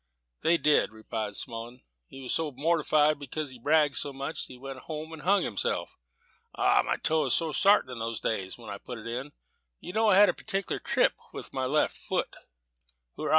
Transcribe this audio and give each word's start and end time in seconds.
"They 0.41 0.57
said," 0.59 0.93
replied 0.93 1.35
Smullen, 1.35 1.83
"he 2.07 2.21
was 2.21 2.33
so 2.33 2.49
mortified 2.49 3.19
because 3.19 3.51
he'd 3.51 3.61
bragged 3.63 3.97
so 3.97 4.11
much, 4.11 4.47
that 4.47 4.53
he 4.53 4.57
went 4.57 4.79
home 4.79 5.13
and 5.13 5.21
hung 5.21 5.43
himself. 5.43 5.95
Ah, 6.55 6.81
my 6.83 6.97
toe 6.97 7.25
was 7.25 7.35
so 7.35 7.51
sartin 7.51 7.91
in 7.91 7.99
those 7.99 8.19
days, 8.19 8.57
when 8.57 8.71
I 8.71 8.79
put 8.79 8.97
it 8.97 9.05
in! 9.05 9.31
You 9.79 9.93
know 9.93 10.07
I 10.09 10.15
had 10.17 10.27
a 10.27 10.33
particular 10.33 10.79
trip 10.79 11.13
with 11.33 11.53
my 11.53 11.67
left 11.67 11.95
foot." 11.95 12.35
"Hoora!" 13.15 13.29